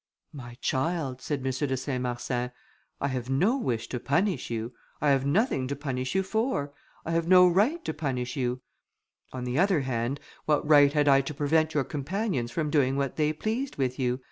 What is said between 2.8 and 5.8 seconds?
"I have no wish to punish you; I have nothing to